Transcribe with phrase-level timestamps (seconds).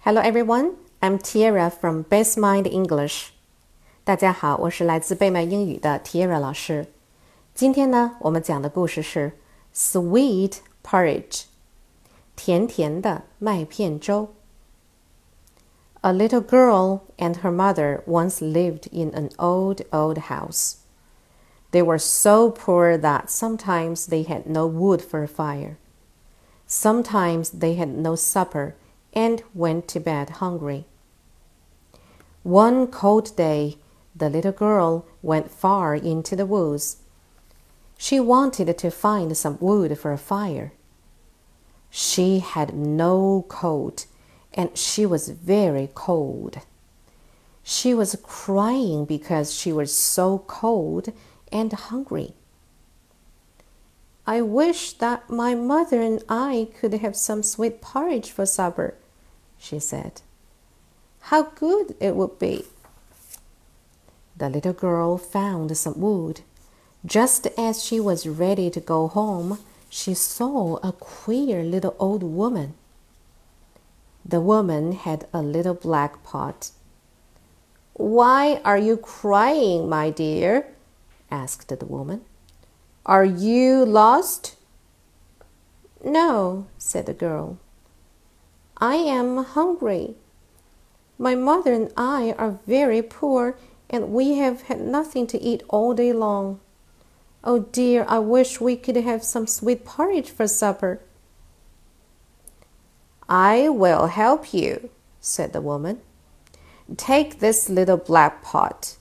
[0.00, 3.30] Hello everyone, I'm Tiara from Best Mind English.
[4.04, 6.86] 大家好，我是来自贝麦英语的 Tiara 老师。
[7.54, 9.32] 今天呢，我们讲的故事是
[9.74, 11.44] Sweet Porridge，
[12.36, 14.28] 甜甜的麦片粥。
[16.02, 20.74] A little girl and her mother once lived in an old, old house.
[21.72, 25.76] They were so poor that sometimes they had no wood for a fire.
[26.68, 28.74] Sometimes they had no supper
[29.13, 30.85] and went to bed hungry.
[32.43, 33.77] One cold day,
[34.15, 36.97] the little girl went far into the woods.
[37.97, 40.73] She wanted to find some wood for a fire.
[41.89, 44.05] She had no coat
[44.53, 46.59] and she was very cold.
[47.63, 51.13] She was crying because she was so cold
[51.51, 52.33] and hungry.
[54.25, 58.95] I wish that my mother and I could have some sweet porridge for supper,
[59.61, 60.21] she said.
[61.29, 62.65] How good it would be!
[64.35, 66.41] The little girl found some wood.
[67.05, 72.73] Just as she was ready to go home, she saw a queer little old woman.
[74.25, 76.71] The woman had a little black pot.
[77.93, 80.67] Why are you crying, my dear?
[81.29, 82.21] asked the woman.
[83.05, 84.55] Are you lost?
[86.03, 87.57] No, said the girl.
[88.81, 90.15] I am hungry.
[91.19, 93.55] My mother and I are very poor,
[93.91, 96.59] and we have had nothing to eat all day long.
[97.43, 100.99] Oh dear, I wish we could have some sweet porridge for supper.
[103.29, 106.01] I will help you, said the woman.
[106.97, 108.97] Take this little black pot.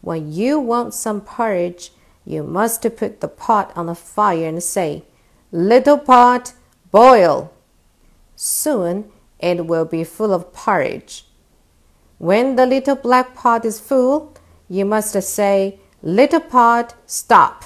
[0.00, 1.92] When you want some porridge,
[2.26, 5.04] you must put the pot on the fire and say,
[5.52, 6.52] Little pot,
[6.90, 7.52] boil.
[8.34, 11.26] Soon it will be full of porridge.
[12.18, 14.34] When the little black pot is full,
[14.68, 17.64] you must say, Little pot, stop.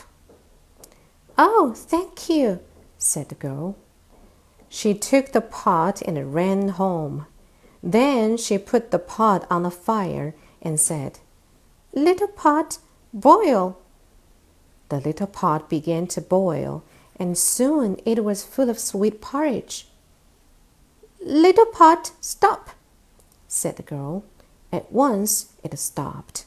[1.36, 2.61] Oh, thank you,
[2.98, 3.77] said the girl.
[4.68, 7.27] She took the pot and ran home.
[7.83, 11.20] Then she put the pot on the fire and said,
[11.92, 12.79] Little pot,
[13.13, 13.79] boil.
[14.89, 16.83] The little pot began to boil,
[17.17, 19.86] and soon it was full of sweet porridge.
[21.27, 22.68] Little pot, stop,
[23.48, 24.24] said the girl.
[24.70, 26.45] At once it stopped.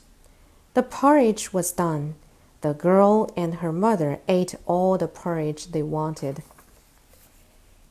[0.76, 2.14] The porridge was done.
[2.62, 6.44] The girl and her mother ate all the porridge they wanted.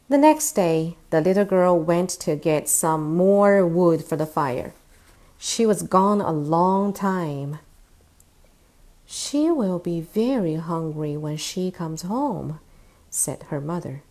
[0.08, 4.72] The next day, the little girl went to get some more wood for the fire.
[5.38, 7.58] She was gone a long time.
[9.06, 12.60] She will be very hungry when she comes home,
[13.10, 14.02] said her mother.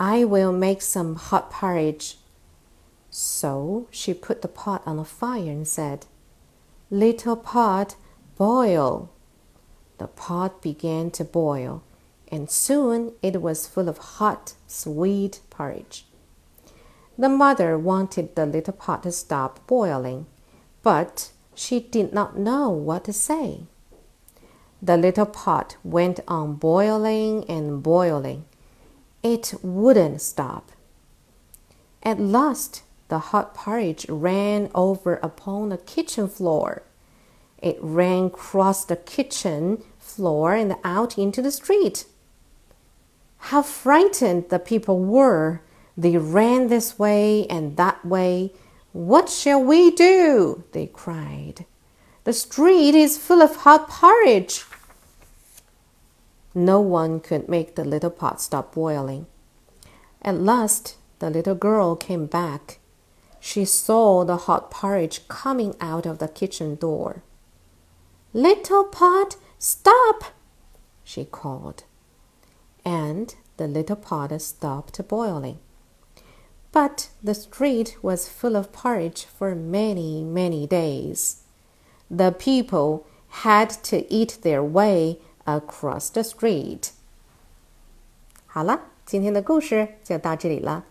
[0.00, 2.16] I will make some hot porridge.
[3.10, 6.06] So she put the pot on the fire and said,
[6.90, 7.94] Little pot,
[8.36, 9.10] boil.
[9.98, 11.84] The pot began to boil
[12.30, 16.06] and soon it was full of hot, sweet porridge.
[17.18, 20.26] The mother wanted the little pot to stop boiling,
[20.82, 23.64] but she did not know what to say.
[24.80, 28.44] The little pot went on boiling and boiling.
[29.22, 30.72] It wouldn't stop.
[32.02, 36.82] At last, the hot porridge ran over upon the kitchen floor.
[37.58, 42.06] It ran across the kitchen floor and out into the street.
[43.38, 45.60] How frightened the people were!
[45.96, 48.52] They ran this way and that way.
[48.92, 50.64] What shall we do?
[50.72, 51.66] they cried.
[52.24, 54.64] The street is full of hot porridge.
[56.54, 59.26] No one could make the little pot stop boiling.
[60.22, 62.78] At last, the little girl came back.
[63.38, 67.22] She saw the hot porridge coming out of the kitchen door.
[68.32, 70.24] Little pot, stop!
[71.04, 71.84] she called
[72.84, 75.58] and the little pot stopped boiling.
[76.72, 81.42] But the street was full of porridge for many, many days.
[82.10, 85.18] The people had to eat their way
[85.58, 86.90] across the street.
[88.46, 90.84] 好了，今天的故事就到这里了，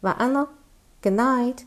[0.00, 0.48] 晚安喽
[1.02, 1.64] ，Good night。